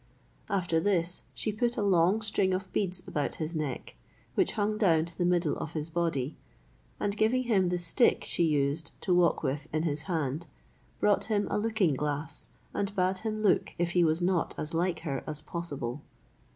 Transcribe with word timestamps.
After 0.49 0.79
this, 0.79 1.21
she 1.31 1.51
put 1.53 1.77
a 1.77 1.83
long 1.83 2.23
string 2.23 2.55
of 2.55 2.73
beads 2.73 3.03
about 3.05 3.35
his 3.35 3.55
neck, 3.55 3.95
which 4.33 4.53
hung 4.53 4.79
down 4.79 5.05
to 5.05 5.15
the 5.15 5.27
middle 5.27 5.55
of 5.57 5.73
his 5.73 5.89
body, 5.91 6.37
and 6.99 7.15
giving 7.15 7.43
him 7.43 7.69
the 7.69 7.77
stick 7.77 8.23
she 8.25 8.41
used 8.43 8.89
to 9.01 9.13
walk 9.13 9.43
with 9.43 9.67
in 9.71 9.83
his 9.83 10.01
hand, 10.09 10.47
brought 10.99 11.25
him 11.25 11.47
a 11.51 11.59
looking 11.59 11.93
glass, 11.93 12.47
and 12.73 12.95
bade 12.95 13.19
him 13.19 13.43
look 13.43 13.73
if 13.77 13.91
he 13.91 14.03
was 14.03 14.23
not 14.23 14.55
as 14.57 14.73
like 14.73 15.01
her 15.01 15.23
as 15.27 15.39
possible. 15.39 16.01